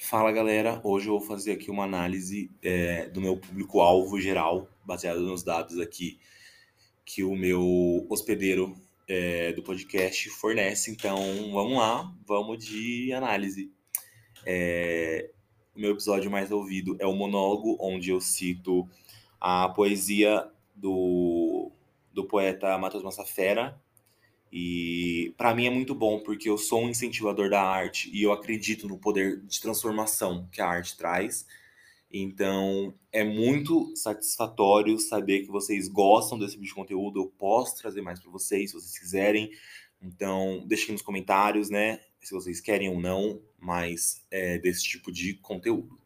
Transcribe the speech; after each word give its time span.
Fala 0.00 0.30
galera, 0.30 0.80
hoje 0.84 1.08
eu 1.08 1.18
vou 1.18 1.28
fazer 1.28 1.50
aqui 1.50 1.72
uma 1.72 1.82
análise 1.82 2.48
é, 2.62 3.08
do 3.08 3.20
meu 3.20 3.36
público-alvo 3.36 4.20
geral, 4.20 4.68
baseado 4.84 5.20
nos 5.20 5.42
dados 5.42 5.80
aqui 5.80 6.20
que 7.04 7.24
o 7.24 7.34
meu 7.34 8.06
hospedeiro 8.08 8.76
é, 9.08 9.52
do 9.52 9.62
podcast 9.62 10.30
fornece. 10.30 10.92
Então 10.92 11.18
vamos 11.52 11.76
lá, 11.76 12.14
vamos 12.24 12.64
de 12.64 13.12
análise. 13.12 13.72
É, 14.46 15.32
o 15.74 15.80
meu 15.80 15.90
episódio 15.90 16.30
mais 16.30 16.52
ouvido 16.52 16.96
é 17.00 17.06
o 17.06 17.12
monólogo, 17.12 17.76
onde 17.80 18.10
eu 18.10 18.20
cito 18.20 18.88
a 19.40 19.68
poesia 19.68 20.48
do, 20.76 21.72
do 22.12 22.24
poeta 22.24 22.78
Matheus 22.78 23.02
Massafera, 23.02 23.76
e 24.52 25.34
para 25.36 25.54
mim 25.54 25.66
é 25.66 25.70
muito 25.70 25.94
bom 25.94 26.20
porque 26.20 26.48
eu 26.48 26.56
sou 26.56 26.82
um 26.82 26.88
incentivador 26.88 27.50
da 27.50 27.62
arte 27.62 28.10
e 28.12 28.22
eu 28.22 28.32
acredito 28.32 28.88
no 28.88 28.98
poder 28.98 29.40
de 29.42 29.60
transformação 29.60 30.48
que 30.50 30.60
a 30.60 30.66
arte 30.66 30.96
traz. 30.96 31.46
Então 32.10 32.94
é 33.12 33.22
muito 33.22 33.94
satisfatório 33.94 34.98
saber 34.98 35.40
que 35.40 35.50
vocês 35.50 35.88
gostam 35.88 36.38
desse 36.38 36.52
tipo 36.52 36.64
de 36.64 36.74
conteúdo. 36.74 37.20
Eu 37.20 37.26
posso 37.26 37.76
trazer 37.76 38.00
mais 38.00 38.20
para 38.20 38.30
vocês 38.30 38.70
se 38.70 38.76
vocês 38.76 38.98
quiserem. 38.98 39.50
Então 40.00 40.64
deixem 40.66 40.92
nos 40.92 41.02
comentários, 41.02 41.68
né? 41.68 42.00
Se 42.20 42.32
vocês 42.32 42.60
querem 42.60 42.88
ou 42.88 42.98
não 42.98 43.42
mais 43.58 44.24
é, 44.30 44.58
desse 44.58 44.82
tipo 44.82 45.12
de 45.12 45.34
conteúdo. 45.34 45.98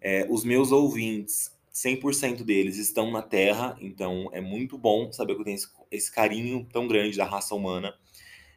É, 0.00 0.26
os 0.28 0.44
meus 0.44 0.72
ouvintes 0.72 1.51
100% 1.72 2.44
deles 2.44 2.76
estão 2.76 3.10
na 3.10 3.22
Terra, 3.22 3.76
então 3.80 4.28
é 4.32 4.40
muito 4.40 4.76
bom 4.76 5.10
saber 5.10 5.34
que 5.34 5.40
eu 5.40 5.44
tenho 5.44 5.54
esse, 5.54 5.68
esse 5.90 6.12
carinho 6.12 6.66
tão 6.70 6.86
grande 6.86 7.16
da 7.16 7.24
raça 7.24 7.54
humana. 7.54 7.94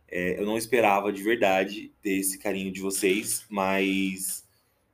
É, 0.07 0.39
eu 0.39 0.45
não 0.45 0.57
esperava 0.57 1.11
de 1.13 1.23
verdade 1.23 1.93
ter 2.01 2.17
esse 2.17 2.37
carinho 2.37 2.71
de 2.71 2.81
vocês, 2.81 3.45
mas 3.49 4.45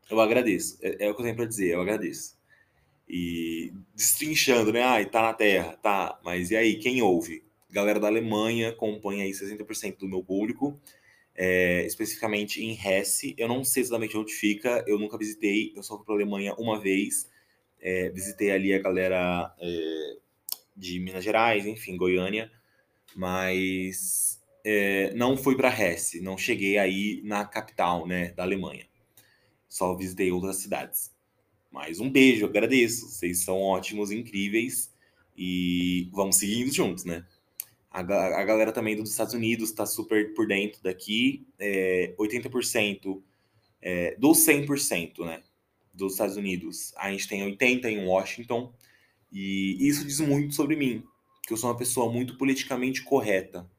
eu 0.10 0.22
agradeço. 0.22 0.78
É, 0.82 1.06
é 1.06 1.10
o 1.10 1.16
que 1.16 1.22
eu 1.22 1.26
tenho 1.26 1.36
para 1.36 1.46
dizer, 1.46 1.74
eu 1.74 1.82
agradeço. 1.82 2.38
E 3.10 3.74
destrinchando, 3.96 4.72
né? 4.72 4.84
Ai, 4.84 5.06
tá 5.06 5.22
na 5.22 5.34
Terra, 5.34 5.78
tá, 5.82 6.20
mas 6.24 6.52
e 6.52 6.56
aí, 6.56 6.76
quem 6.76 7.02
ouve? 7.02 7.44
Galera 7.70 8.00
da 8.00 8.08
Alemanha 8.08 8.70
acompanha 8.70 9.24
aí 9.24 9.32
60% 9.32 9.98
do 9.98 10.08
meu 10.08 10.24
público, 10.24 10.80
é, 11.36 11.86
especificamente 11.86 12.64
em 12.64 12.78
Hesse. 12.78 13.34
Eu 13.38 13.48
não 13.48 13.64
sei 13.64 13.82
exatamente 13.82 14.16
onde 14.16 14.32
fica, 14.32 14.84
eu 14.88 15.00
nunca 15.00 15.18
visitei, 15.18 15.74
eu 15.76 15.82
só 15.82 15.98
fui 15.98 16.06
para 16.06 16.14
Alemanha 16.14 16.54
uma 16.56 16.80
vez 16.80 17.30
é, 17.82 18.10
visitei 18.10 18.52
ali 18.52 18.74
a 18.74 18.80
galera 18.80 19.54
é, 19.60 20.18
de 20.76 21.00
Minas 21.00 21.24
Gerais, 21.24 21.66
enfim, 21.66 21.98
Goiânia, 21.98 22.52
mas 23.16 24.40
é, 24.64 25.14
não 25.14 25.36
fui 25.36 25.56
para 25.56 25.70
Hesse, 25.70 26.22
não 26.22 26.38
cheguei 26.38 26.78
aí 26.78 27.22
na 27.24 27.46
capital, 27.46 28.08
né, 28.08 28.30
da 28.32 28.44
Alemanha. 28.44 28.86
Só 29.68 29.96
visitei 29.96 30.32
outras 30.32 30.58
cidades. 30.58 31.12
Mas 31.72 32.00
um 32.00 32.10
beijo, 32.10 32.46
agradeço. 32.46 33.10
Vocês 33.10 33.40
são 33.44 33.62
ótimos, 33.62 34.12
incríveis 34.12 34.92
e 35.38 36.10
vamos 36.12 36.36
seguindo 36.36 36.72
juntos, 36.74 37.06
né? 37.06 37.26
A, 37.90 38.00
a 38.00 38.44
galera 38.44 38.74
também 38.74 38.96
dos 38.96 39.10
Estados 39.10 39.34
Unidos 39.34 39.70
está 39.70 39.86
super 39.86 40.34
por 40.34 40.46
dentro 40.46 40.84
daqui. 40.84 41.48
É, 41.58 42.14
80% 42.20 43.22
é, 43.82 44.16
dos 44.18 44.46
100%, 44.46 45.26
né? 45.26 45.42
Dos 45.94 46.14
Estados 46.14 46.38
Unidos, 46.38 46.94
a 46.98 47.12
gente 47.12 47.28
tem 47.28 47.44
80 47.44 47.90
em 47.90 48.06
Washington, 48.06 48.74
e 49.32 49.78
isso 49.80 50.06
diz 50.06 50.20
muito 50.20 50.54
sobre 50.54 50.76
mim, 50.76 51.04
que 51.46 51.54
eu 51.54 51.58
sou 51.58 51.70
uma 51.70 51.78
pessoa 51.78 52.12
muito 52.12 52.38
politicamente 52.38 53.04
correta. 53.04 53.70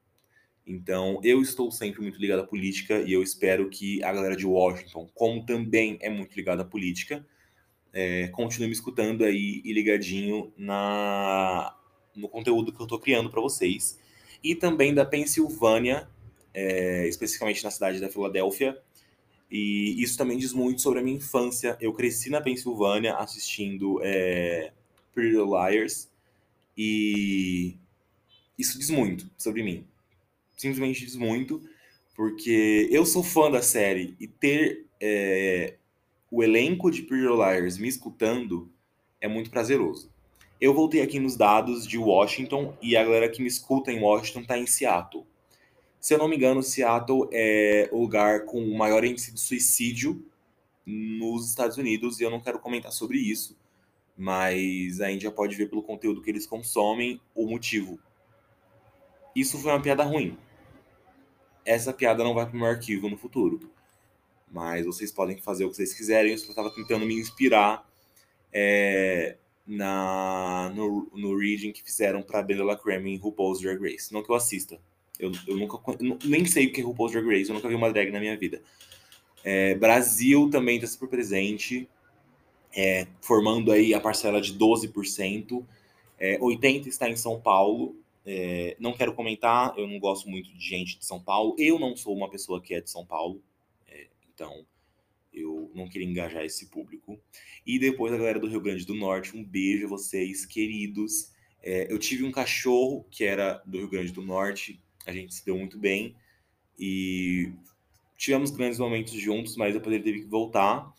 Então, 0.65 1.19
eu 1.23 1.41
estou 1.41 1.71
sempre 1.71 2.01
muito 2.01 2.19
ligado 2.19 2.39
à 2.39 2.47
política 2.47 3.01
e 3.01 3.11
eu 3.11 3.21
espero 3.21 3.69
que 3.69 4.01
a 4.03 4.13
galera 4.13 4.35
de 4.35 4.45
Washington, 4.45 5.09
como 5.13 5.45
também 5.45 5.97
é 6.01 6.09
muito 6.09 6.35
ligada 6.35 6.61
à 6.61 6.65
política, 6.65 7.25
é, 7.91 8.27
continue 8.29 8.67
me 8.67 8.73
escutando 8.73 9.23
aí 9.23 9.61
e 9.63 9.73
ligadinho 9.73 10.53
na, 10.57 11.75
no 12.15 12.29
conteúdo 12.29 12.71
que 12.71 12.79
eu 12.79 12.85
estou 12.85 12.99
criando 12.99 13.29
para 13.29 13.41
vocês. 13.41 13.99
E 14.43 14.55
também 14.55 14.93
da 14.93 15.05
Pensilvânia, 15.05 16.07
é, 16.53 17.07
especificamente 17.07 17.63
na 17.63 17.71
cidade 17.71 17.99
da 17.99 18.09
Filadélfia, 18.09 18.81
e 19.55 20.01
isso 20.01 20.17
também 20.17 20.35
diz 20.35 20.51
muito 20.51 20.81
sobre 20.81 20.99
a 20.99 21.03
minha 21.03 21.17
infância. 21.17 21.77
Eu 21.79 21.93
cresci 21.93 22.27
na 22.27 22.41
Pensilvânia 22.41 23.13
assistindo 23.17 23.99
é, 24.01 24.73
Pretty 25.13 25.35
Liars 25.35 26.09
e 26.75 27.75
isso 28.57 28.79
diz 28.79 28.89
muito 28.89 29.29
sobre 29.37 29.61
mim. 29.61 29.85
Simplesmente 30.57 31.05
diz 31.05 31.15
muito, 31.15 31.61
porque 32.15 32.89
eu 32.91 33.05
sou 33.05 33.21
fã 33.21 33.51
da 33.51 33.61
série 33.61 34.15
e 34.19 34.27
ter 34.27 34.87
é, 34.99 35.75
o 36.31 36.41
elenco 36.41 36.89
de 36.89 37.03
Pretty 37.03 37.27
Liars 37.27 37.77
me 37.77 37.87
escutando 37.87 38.71
é 39.21 39.27
muito 39.27 39.51
prazeroso. 39.51 40.11
Eu 40.59 40.73
voltei 40.73 40.99
aqui 40.99 41.19
nos 41.19 41.35
dados 41.35 41.85
de 41.85 41.99
Washington 41.99 42.75
e 42.81 42.97
a 42.97 43.03
galera 43.03 43.29
que 43.29 43.39
me 43.39 43.49
escuta 43.49 43.91
em 43.91 44.01
Washington 44.01 44.41
está 44.41 44.57
em 44.57 44.65
Seattle. 44.65 45.27
Se 46.03 46.13
eu 46.13 46.17
não 46.17 46.27
me 46.27 46.35
engano, 46.35 46.61
Seattle 46.61 47.29
é 47.31 47.87
o 47.89 48.01
lugar 48.01 48.43
com 48.43 48.61
o 48.61 48.77
maior 48.77 49.05
índice 49.05 49.31
de 49.31 49.39
suicídio 49.39 50.21
nos 50.85 51.47
Estados 51.47 51.77
Unidos, 51.77 52.19
e 52.19 52.23
eu 52.23 52.29
não 52.29 52.41
quero 52.41 52.59
comentar 52.59 52.91
sobre 52.91 53.17
isso, 53.17 53.57
mas 54.17 54.99
a 54.99 55.17
já 55.17 55.31
pode 55.31 55.55
ver 55.55 55.69
pelo 55.69 55.81
conteúdo 55.81 56.21
que 56.21 56.29
eles 56.29 56.45
consomem 56.45 57.21
o 57.33 57.47
motivo. 57.47 57.97
Isso 59.33 59.57
foi 59.57 59.71
uma 59.71 59.81
piada 59.81 60.03
ruim. 60.03 60.37
Essa 61.63 61.93
piada 61.93 62.21
não 62.21 62.33
vai 62.33 62.45
para 62.47 62.53
o 62.53 62.59
meu 62.59 62.67
arquivo 62.67 63.09
no 63.09 63.17
futuro. 63.17 63.71
Mas 64.51 64.85
vocês 64.85 65.09
podem 65.09 65.37
fazer 65.37 65.63
o 65.63 65.69
que 65.69 65.77
vocês 65.77 65.93
quiserem. 65.93 66.33
Eu 66.33 66.37
só 66.37 66.49
estava 66.49 66.69
tentando 66.69 67.05
me 67.05 67.17
inspirar 67.17 67.89
é, 68.51 69.37
na, 69.65 70.69
no, 70.75 71.09
no 71.13 71.37
reading 71.37 71.71
que 71.71 71.81
fizeram 71.81 72.21
para 72.21 72.43
Bella 72.43 72.77
Creme 72.77 73.13
em 73.13 73.17
RuPaul's 73.17 73.61
Drag 73.61 73.81
Race. 73.81 74.11
Não 74.11 74.21
que 74.21 74.29
eu 74.29 74.35
assista. 74.35 74.77
Eu, 75.23 75.31
eu 75.47 75.57
nunca 75.57 75.77
eu 75.99 76.17
nem 76.25 76.45
sei 76.45 76.67
o 76.67 76.73
que 76.73 76.81
é 76.81 76.83
RuPaul's 76.83 77.13
Drag 77.13 77.25
Race, 77.25 77.49
eu 77.49 77.55
nunca 77.55 77.67
vi 77.67 77.75
uma 77.75 77.91
drag 77.91 78.11
na 78.11 78.19
minha 78.19 78.37
vida. 78.37 78.61
É, 79.43 79.75
Brasil 79.75 80.49
também 80.49 80.75
está 80.75 80.87
super 80.87 81.09
presente, 81.09 81.87
é, 82.75 83.07
formando 83.21 83.71
aí 83.71 83.93
a 83.93 83.99
parcela 83.99 84.41
de 84.41 84.53
12%. 84.57 85.65
É, 86.17 86.37
80% 86.39 86.87
está 86.87 87.09
em 87.09 87.15
São 87.15 87.39
Paulo. 87.39 87.95
É, 88.25 88.77
não 88.79 88.93
quero 88.93 89.13
comentar, 89.13 89.77
eu 89.77 89.85
não 89.85 89.99
gosto 89.99 90.29
muito 90.29 90.53
de 90.53 90.65
gente 90.65 90.97
de 90.97 91.05
São 91.05 91.21
Paulo. 91.21 91.55
Eu 91.57 91.77
não 91.77 91.95
sou 91.95 92.15
uma 92.15 92.29
pessoa 92.29 92.61
que 92.61 92.73
é 92.73 92.81
de 92.81 92.89
São 92.89 93.05
Paulo, 93.05 93.41
é, 93.87 94.07
então 94.33 94.65
eu 95.33 95.71
não 95.73 95.89
queria 95.89 96.07
engajar 96.07 96.43
esse 96.43 96.67
público. 96.67 97.19
E 97.65 97.79
depois 97.79 98.13
a 98.13 98.17
galera 98.17 98.39
do 98.39 98.47
Rio 98.47 98.61
Grande 98.61 98.85
do 98.85 98.93
Norte, 98.93 99.35
um 99.35 99.43
beijo 99.43 99.85
a 99.85 99.89
vocês, 99.89 100.45
queridos. 100.45 101.31
É, 101.61 101.91
eu 101.91 101.97
tive 101.97 102.23
um 102.23 102.31
cachorro 102.31 103.05
que 103.09 103.23
era 103.23 103.61
do 103.65 103.77
Rio 103.77 103.89
Grande 103.89 104.11
do 104.11 104.21
Norte, 104.21 104.82
a 105.05 105.11
gente 105.11 105.33
se 105.33 105.45
deu 105.45 105.57
muito 105.57 105.77
bem 105.77 106.15
e 106.77 107.51
tivemos 108.17 108.51
grandes 108.51 108.79
momentos 108.79 109.13
juntos, 109.13 109.55
mas 109.57 109.73
depois 109.73 109.93
ele 109.95 110.03
teve 110.03 110.21
que 110.21 110.27
voltar 110.27 110.93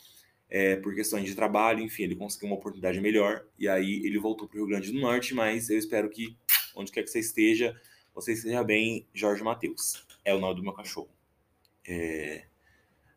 é, 0.49 0.77
por 0.77 0.95
questões 0.95 1.25
de 1.25 1.35
trabalho, 1.35 1.83
enfim, 1.83 2.05
ele 2.05 2.17
conseguiu 2.17 2.49
uma 2.49 2.57
oportunidade 2.57 3.01
melhor 3.01 3.45
e 3.59 3.69
aí 3.69 4.05
ele 4.05 4.19
voltou 4.19 4.47
para 4.47 4.57
o 4.57 4.59
Rio 4.61 4.69
Grande 4.69 4.93
do 4.93 5.01
Norte, 5.01 5.35
mas 5.35 5.71
eu 5.71 5.79
espero 5.79 6.09
que 6.09 6.37
onde 6.77 6.93
quer 6.93 7.03
que 7.03 7.11
você 7.11 7.21
esteja, 7.21 7.75
você 8.15 8.33
esteja 8.33 8.63
bem, 8.63 9.07
Jorge 9.13 9.43
Matheus. 9.43 10.07
É 10.25 10.35
o 10.35 10.41
nome 10.41 10.57
do 10.57 10.63
meu 10.63 10.73
cachorro. 10.73 11.11
É... 11.87 12.45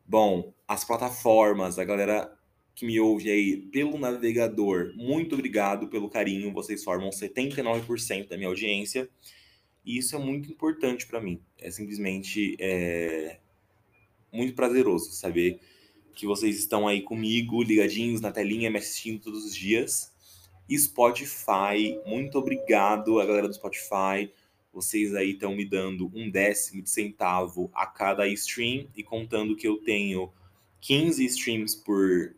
Bom, 0.06 0.54
as 0.68 0.84
plataformas, 0.84 1.78
a 1.78 1.84
galera 1.84 2.34
que 2.74 2.86
me 2.86 3.00
ouve 3.00 3.30
aí 3.30 3.58
pelo 3.58 3.98
navegador, 3.98 4.94
muito 4.96 5.34
obrigado 5.36 5.88
pelo 5.90 6.10
carinho. 6.10 6.54
Vocês 6.54 6.84
formam 6.84 7.10
79% 7.10 8.28
da 8.28 8.38
minha 8.38 8.50
audiência. 8.50 9.10
E 9.88 9.98
isso 9.98 10.18
é 10.18 10.20
muito 10.20 10.52
importante 10.52 11.08
para 11.08 11.22
mim. 11.22 11.42
É 11.58 11.72
simplesmente 11.72 12.58
é, 12.60 13.40
muito 14.30 14.54
prazeroso 14.54 15.14
saber 15.14 15.62
que 16.14 16.28
vocês 16.28 16.60
estão 16.60 16.90
aí 16.90 17.02
comigo, 17.02 17.64
ligadinhos 17.64 18.20
na 18.20 18.30
telinha, 18.30 18.70
me 18.70 18.80
assistindo 18.80 19.22
todos 19.22 19.46
os 19.46 19.56
dias. 19.56 20.14
E 20.68 20.78
Spotify, 20.78 21.98
muito 22.06 22.38
obrigado 22.38 23.18
a 23.22 23.26
galera 23.26 23.48
do 23.48 23.54
Spotify. 23.54 24.30
Vocês 24.74 25.16
aí 25.16 25.32
estão 25.32 25.56
me 25.56 25.64
dando 25.64 26.12
um 26.14 26.30
décimo 26.30 26.82
de 26.84 26.90
centavo 26.90 27.72
a 27.74 27.86
cada 27.86 28.28
stream 28.28 28.90
e 28.94 29.02
contando 29.02 29.56
que 29.56 29.70
eu 29.70 29.78
tenho 29.78 30.34
15 30.82 31.24
streams 31.28 31.78
por 31.78 32.36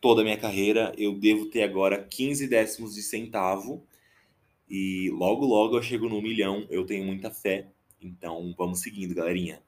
toda 0.00 0.22
a 0.22 0.24
minha 0.24 0.36
carreira, 0.36 0.92
eu 0.98 1.14
devo 1.14 1.46
ter 1.46 1.62
agora 1.62 2.02
15 2.02 2.48
décimos 2.48 2.96
de 2.96 3.02
centavo 3.02 3.86
e 4.68 5.10
logo, 5.10 5.44
logo 5.46 5.76
eu 5.76 5.82
chego 5.82 6.08
no 6.08 6.20
milhão, 6.20 6.66
eu 6.70 6.84
tenho 6.84 7.04
muita 7.04 7.30
fé. 7.30 7.68
Então 8.00 8.54
vamos 8.56 8.80
seguindo, 8.80 9.14
galerinha. 9.14 9.62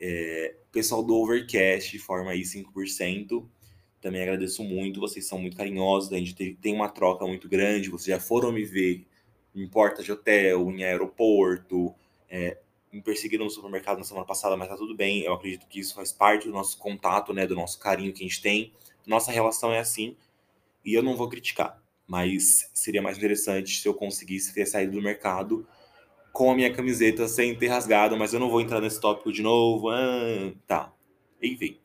É, 0.00 0.54
pessoal 0.72 1.02
do 1.02 1.14
Overcast 1.14 1.98
forma 1.98 2.30
aí 2.30 2.42
5%. 2.42 3.46
Também 4.00 4.22
agradeço 4.22 4.64
muito, 4.64 5.00
vocês 5.00 5.26
são 5.26 5.38
muito 5.38 5.56
carinhosos. 5.56 6.12
A 6.12 6.16
gente 6.16 6.54
tem 6.54 6.74
uma 6.74 6.88
troca 6.88 7.26
muito 7.26 7.48
grande. 7.48 7.90
Vocês 7.90 8.16
já 8.16 8.20
foram 8.20 8.50
me 8.50 8.64
ver 8.64 9.06
em 9.54 9.66
porta 9.68 10.02
de 10.02 10.10
hotel, 10.10 10.70
em 10.70 10.84
aeroporto. 10.84 11.94
É, 12.28 12.58
me 12.92 13.02
perseguiram 13.02 13.44
no 13.44 13.50
supermercado 13.50 13.98
na 13.98 14.04
semana 14.04 14.26
passada, 14.26 14.56
mas 14.56 14.68
tá 14.68 14.76
tudo 14.76 14.94
bem. 14.96 15.20
Eu 15.22 15.34
acredito 15.34 15.66
que 15.68 15.80
isso 15.80 15.94
faz 15.94 16.12
parte 16.12 16.46
do 16.46 16.52
nosso 16.52 16.78
contato, 16.78 17.34
né, 17.34 17.46
do 17.46 17.54
nosso 17.54 17.78
carinho 17.78 18.12
que 18.12 18.24
a 18.24 18.26
gente 18.26 18.40
tem. 18.40 18.72
Nossa 19.06 19.30
relação 19.30 19.72
é 19.72 19.78
assim 19.78 20.16
e 20.84 20.94
eu 20.94 21.02
não 21.02 21.16
vou 21.16 21.28
criticar, 21.28 21.79
mas 22.10 22.68
seria 22.74 23.00
mais 23.00 23.16
interessante 23.16 23.80
se 23.80 23.86
eu 23.86 23.94
conseguisse 23.94 24.52
ter 24.52 24.66
saído 24.66 24.94
do 24.94 25.00
mercado 25.00 25.64
com 26.32 26.50
a 26.50 26.56
minha 26.56 26.72
camiseta 26.72 27.28
sem 27.28 27.56
ter 27.56 27.68
rasgado, 27.68 28.16
mas 28.16 28.34
eu 28.34 28.40
não 28.40 28.50
vou 28.50 28.60
entrar 28.60 28.80
nesse 28.80 29.00
tópico 29.00 29.32
de 29.32 29.42
novo. 29.42 29.90
Ah, 29.90 30.52
tá. 30.66 30.92
Enfim. 31.40 31.78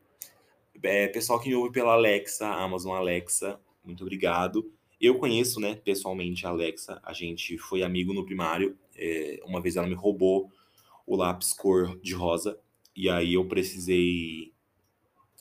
É, 0.81 1.07
pessoal 1.09 1.39
que 1.39 1.49
me 1.49 1.55
ouve 1.55 1.71
pela 1.71 1.93
Alexa, 1.93 2.47
Amazon 2.47 2.95
Alexa, 2.95 3.59
muito 3.83 4.01
obrigado. 4.01 4.71
Eu 4.99 5.19
conheço, 5.19 5.59
né, 5.59 5.75
pessoalmente 5.75 6.47
a 6.47 6.49
Alexa. 6.49 6.99
A 7.03 7.13
gente 7.13 7.55
foi 7.59 7.83
amigo 7.83 8.11
no 8.11 8.25
primário. 8.25 8.75
É, 8.97 9.39
uma 9.45 9.61
vez 9.61 9.75
ela 9.75 9.85
me 9.85 9.93
roubou 9.93 10.51
o 11.05 11.15
lápis 11.15 11.53
cor 11.53 11.99
de 12.01 12.15
rosa. 12.15 12.57
E 12.95 13.07
aí 13.11 13.35
eu 13.35 13.45
precisei 13.47 14.51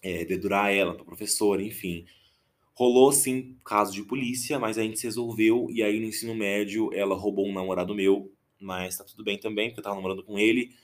é, 0.02 0.26
dedurar 0.26 0.70
ela 0.70 0.94
para 0.94 1.06
professora, 1.06 1.62
enfim. 1.62 2.04
Rolou 2.74 3.12
sim 3.12 3.56
caso 3.64 3.92
de 3.92 4.02
polícia, 4.02 4.58
mas 4.58 4.76
a 4.76 4.82
gente 4.82 4.98
se 4.98 5.06
resolveu. 5.06 5.68
E 5.70 5.82
aí 5.82 6.00
no 6.00 6.06
ensino 6.06 6.34
médio 6.34 6.92
ela 6.92 7.14
roubou 7.14 7.46
um 7.46 7.52
namorado 7.52 7.94
meu, 7.94 8.32
mas 8.60 8.98
tá 8.98 9.04
tudo 9.04 9.22
bem 9.22 9.38
também, 9.38 9.68
porque 9.68 9.80
eu 9.80 9.84
tava 9.84 9.96
namorando 9.96 10.24
com 10.24 10.38
ele. 10.38 10.74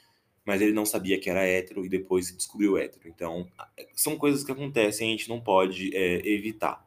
Mas 0.44 0.62
ele 0.62 0.72
não 0.72 0.86
sabia 0.86 1.18
que 1.18 1.28
era 1.28 1.44
hétero 1.44 1.84
e 1.84 1.88
depois 1.88 2.34
descobriu 2.34 2.78
hétero. 2.78 3.08
Então, 3.08 3.46
são 3.94 4.16
coisas 4.16 4.42
que 4.42 4.52
acontecem, 4.52 5.08
a 5.08 5.10
gente 5.10 5.28
não 5.28 5.40
pode 5.40 5.94
é, 5.94 6.26
evitar. 6.26 6.86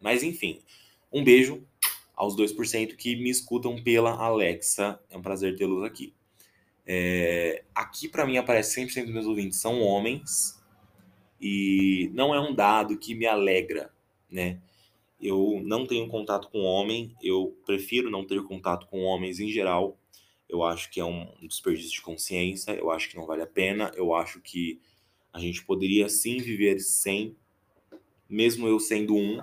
Mas 0.00 0.22
enfim, 0.22 0.62
um 1.12 1.24
beijo 1.24 1.66
aos 2.18 2.36
2% 2.36 2.96
que 2.96 3.14
me 3.16 3.30
escutam 3.30 3.80
pela 3.82 4.10
Alexa. 4.10 5.00
É 5.08 5.16
um 5.16 5.22
prazer 5.22 5.56
tê-los 5.56 5.84
aqui. 5.84 6.12
É, 6.84 7.62
aqui, 7.72 8.08
para 8.08 8.26
mim, 8.26 8.36
aparece 8.38 8.80
100% 8.80 9.04
dos 9.04 9.14
meus 9.14 9.26
ouvintes 9.26 9.60
são 9.60 9.80
homens. 9.80 10.60
E 11.40 12.10
não 12.12 12.34
é 12.34 12.40
um 12.40 12.52
dado 12.52 12.98
que 12.98 13.14
me 13.14 13.24
alegra, 13.24 13.92
né? 14.30 14.60
Eu 15.20 15.60
não 15.64 15.86
tenho 15.86 16.08
contato 16.08 16.48
com 16.48 16.62
homem, 16.62 17.14
eu 17.22 17.56
prefiro 17.66 18.10
não 18.10 18.24
ter 18.24 18.42
contato 18.44 18.86
com 18.86 19.02
homens 19.02 19.40
em 19.40 19.48
geral. 19.48 19.98
Eu 20.48 20.62
acho 20.62 20.90
que 20.90 21.00
é 21.00 21.04
um 21.04 21.28
desperdício 21.42 21.92
de 21.92 22.02
consciência, 22.02 22.72
eu 22.72 22.90
acho 22.90 23.08
que 23.10 23.16
não 23.16 23.26
vale 23.26 23.42
a 23.42 23.46
pena, 23.46 23.92
eu 23.94 24.14
acho 24.14 24.40
que 24.40 24.80
a 25.32 25.38
gente 25.38 25.64
poderia 25.64 26.08
sim 26.08 26.38
viver 26.38 26.80
sem, 26.80 27.36
mesmo 28.28 28.66
eu 28.66 28.78
sendo 28.80 29.14
um, 29.14 29.42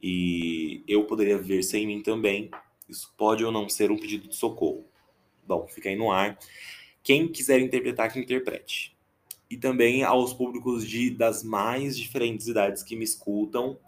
e 0.00 0.82
eu 0.86 1.04
poderia 1.04 1.36
viver 1.36 1.62
sem 1.62 1.86
mim 1.86 2.02
também. 2.02 2.50
Isso 2.88 3.12
pode 3.16 3.44
ou 3.44 3.52
não 3.52 3.68
ser 3.68 3.90
um 3.90 3.98
pedido 3.98 4.28
de 4.28 4.36
socorro. 4.36 4.86
Bom, 5.46 5.66
fica 5.66 5.88
aí 5.88 5.96
no 5.96 6.10
ar. 6.10 6.38
Quem 7.02 7.28
quiser 7.28 7.60
interpretar, 7.60 8.12
que 8.12 8.18
interprete. 8.18 8.96
E 9.50 9.56
também 9.56 10.02
aos 10.02 10.32
públicos 10.32 10.86
de, 10.86 11.10
das 11.10 11.42
mais 11.42 11.96
diferentes 11.96 12.46
idades 12.46 12.82
que 12.82 12.94
me 12.94 13.04
escutam, 13.04 13.78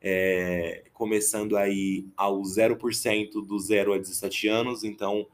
é, 0.00 0.84
começando 0.92 1.56
aí 1.56 2.06
ao 2.16 2.40
0% 2.40 3.44
do 3.44 3.58
0 3.58 3.92
a 3.92 3.98
17 3.98 4.48
anos. 4.48 4.84
Então, 4.84 5.26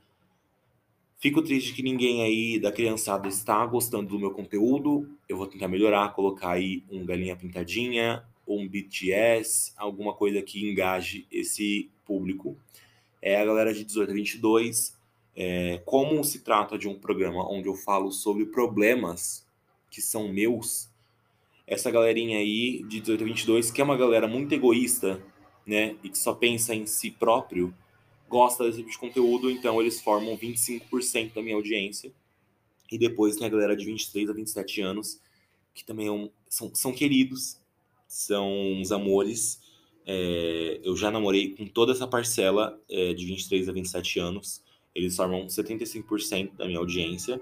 fico 1.18 1.42
triste 1.42 1.72
que 1.72 1.82
ninguém 1.82 2.22
aí 2.22 2.58
da 2.58 2.72
criançada 2.72 3.28
está 3.28 3.64
gostando 3.66 4.08
do 4.08 4.18
meu 4.18 4.32
conteúdo. 4.32 5.08
Eu 5.28 5.36
vou 5.36 5.46
tentar 5.46 5.68
melhorar, 5.68 6.12
colocar 6.14 6.52
aí 6.52 6.82
um 6.90 7.04
galinha 7.04 7.36
pintadinha, 7.36 8.24
um 8.46 8.66
BTS, 8.66 9.72
alguma 9.76 10.14
coisa 10.14 10.42
que 10.42 10.68
engaje 10.68 11.26
esse 11.30 11.90
público. 12.04 12.56
É 13.20 13.40
a 13.40 13.44
galera 13.44 13.72
de 13.72 13.84
18 13.84 14.10
a 14.10 14.14
22, 14.14 14.96
é, 15.34 15.82
como 15.84 16.22
se 16.24 16.40
trata 16.40 16.78
de 16.78 16.88
um 16.88 16.98
programa 16.98 17.48
onde 17.50 17.68
eu 17.68 17.74
falo 17.74 18.10
sobre 18.10 18.46
problemas 18.46 19.45
que 19.96 20.02
são 20.02 20.28
meus, 20.28 20.90
essa 21.66 21.90
galerinha 21.90 22.36
aí 22.36 22.84
de 22.86 23.00
18 23.00 23.24
a 23.24 23.26
22, 23.26 23.70
que 23.70 23.80
é 23.80 23.84
uma 23.84 23.96
galera 23.96 24.28
muito 24.28 24.52
egoísta, 24.52 25.24
né, 25.66 25.96
e 26.04 26.10
que 26.10 26.18
só 26.18 26.34
pensa 26.34 26.74
em 26.74 26.84
si 26.84 27.10
próprio, 27.10 27.74
gosta 28.28 28.64
desse 28.64 28.80
tipo 28.80 28.90
de 28.90 28.98
conteúdo, 28.98 29.50
então 29.50 29.80
eles 29.80 29.98
formam 30.02 30.36
25% 30.36 31.32
da 31.32 31.40
minha 31.40 31.56
audiência. 31.56 32.12
E 32.92 32.98
depois 32.98 33.36
tem 33.36 33.46
a 33.46 33.50
galera 33.50 33.74
de 33.74 33.86
23 33.86 34.28
a 34.28 34.34
27 34.34 34.82
anos, 34.82 35.18
que 35.74 35.82
também 35.82 36.08
é 36.08 36.12
um, 36.12 36.28
são, 36.46 36.74
são 36.74 36.92
queridos, 36.92 37.56
são 38.06 38.52
uns 38.74 38.92
amores. 38.92 39.62
É, 40.04 40.78
eu 40.84 40.94
já 40.94 41.10
namorei 41.10 41.54
com 41.54 41.66
toda 41.66 41.92
essa 41.92 42.06
parcela 42.06 42.78
é, 42.90 43.14
de 43.14 43.24
23 43.24 43.70
a 43.70 43.72
27 43.72 44.18
anos. 44.18 44.62
Eles 44.94 45.16
formam 45.16 45.46
75% 45.46 46.54
da 46.54 46.66
minha 46.66 46.80
audiência. 46.80 47.40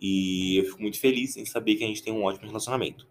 E 0.00 0.58
eu 0.58 0.64
fico 0.66 0.82
muito 0.82 1.00
feliz 1.00 1.36
em 1.36 1.44
saber 1.44 1.76
que 1.76 1.84
a 1.84 1.86
gente 1.86 2.02
tem 2.02 2.12
um 2.12 2.24
ótimo 2.24 2.46
relacionamento. 2.46 3.06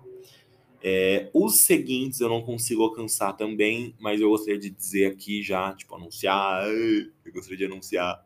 É, 0.82 1.30
os 1.34 1.62
seguintes 1.62 2.20
eu 2.20 2.30
não 2.30 2.44
consigo 2.44 2.84
alcançar 2.84 3.34
também, 3.34 3.96
mas 4.00 4.22
eu 4.22 4.30
gostaria 4.30 4.60
de 4.60 4.70
dizer 4.70 5.08
aqui 5.08 5.42
já, 5.42 5.74
tipo, 5.74 5.96
anunciar. 5.96 6.68
Eu 6.68 7.34
gostaria 7.34 7.58
de 7.58 7.66
anunciar 7.66 8.24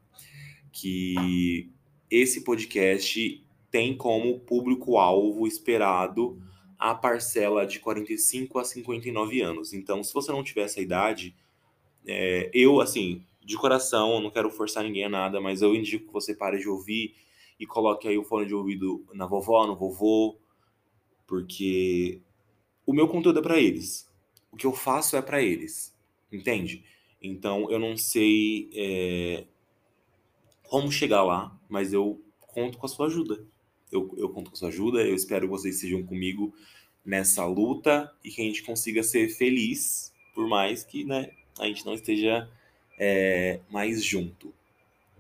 que 0.72 1.70
esse 2.12 2.44
podcast 2.44 3.44
tem 3.72 3.96
como 3.96 4.40
público-alvo 4.40 5.48
esperado 5.48 6.42
a 6.78 6.96
parcela 6.96 7.66
de 7.66 7.80
45 7.80 8.60
a 8.60 8.64
59 8.64 9.42
anos. 9.42 9.74
Então, 9.74 10.04
se 10.04 10.14
você 10.14 10.32
não 10.32 10.44
tiver 10.44 10.64
essa 10.64 10.82
idade, 10.82 11.36
é, 12.06 12.50
eu, 12.54 12.82
assim, 12.82 13.24
de 13.44 13.56
coração, 13.58 14.16
eu 14.16 14.22
não 14.22 14.32
quero 14.32 14.50
forçar 14.50 14.84
ninguém 14.84 15.06
a 15.06 15.10
nada, 15.10 15.40
mas 15.42 15.62
eu 15.62 15.76
indico 15.76 16.08
que 16.08 16.14
você 16.14 16.34
pare 16.34 16.60
de 16.60 16.68
ouvir 16.68 17.16
e 17.60 17.68
coloque 17.68 18.08
aí 18.08 18.18
o 18.18 18.24
fone 18.24 18.48
de 18.48 18.56
ouvido 18.56 19.06
na 19.14 19.26
vovó, 19.26 19.68
no 19.68 19.76
vovô, 19.76 20.38
porque 21.28 22.22
o 22.86 22.94
meu 22.94 23.08
conteúdo 23.08 23.40
é 23.40 23.42
para 23.42 23.60
eles. 23.60 24.10
O 24.52 24.58
que 24.58 24.66
eu 24.66 24.74
faço 24.74 25.16
é 25.18 25.22
para 25.22 25.42
eles, 25.42 25.96
entende? 26.32 26.84
Então 27.22 27.70
eu 27.70 27.78
não 27.78 27.98
sei 27.98 28.70
é, 28.74 29.46
como 30.64 30.92
chegar 30.92 31.24
lá, 31.24 31.56
mas 31.68 31.94
eu 31.94 32.22
conto 32.40 32.78
com 32.78 32.86
a 32.86 32.90
sua 32.90 33.08
ajuda. 33.08 33.46
Eu, 33.92 34.14
eu 34.18 34.30
conto 34.30 34.52
com 34.52 34.56
a 34.56 34.60
sua 34.60 34.70
ajuda, 34.70 35.02
eu 35.02 35.16
espero 35.16 35.46
que 35.46 35.52
vocês 35.52 35.76
estejam 35.76 36.04
comigo 36.04 36.54
nessa 37.04 37.46
luta 37.46 38.12
e 38.24 38.30
que 38.30 38.42
a 38.42 38.46
gente 38.46 38.64
consiga 38.64 39.04
ser 39.04 39.30
feliz, 39.30 40.14
por 40.34 40.48
mais 40.48 40.84
que 40.84 41.04
né, 41.04 41.32
a 41.60 41.66
gente 41.66 41.86
não 41.86 41.94
esteja 41.94 42.50
é, 42.98 43.60
mais 43.70 44.04
junto. 44.04 44.54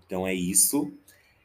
Então 0.06 0.26
é 0.26 0.34
isso. 0.34 0.92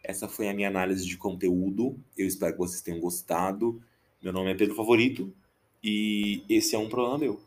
Essa 0.05 0.29
foi 0.29 0.49
a 0.49 0.55
minha 0.55 0.69
análise 0.69 1.07
de 1.07 1.17
conteúdo. 1.17 1.99
Eu 2.17 2.27
espero 2.27 2.53
que 2.53 2.59
vocês 2.59 2.83
tenham 2.83 3.01
gostado. 3.01 3.83
Meu 4.23 4.35
nome 4.35 4.53
é 4.53 4.55
Pedro 4.55 4.75
Favorito 4.75 5.35
e 5.83 6.45
esse 6.49 6.77
é 6.77 6.79
um 6.79 6.91
problema 6.91 7.19
meu. 7.19 7.41